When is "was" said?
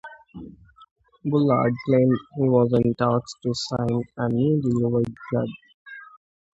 2.49-2.73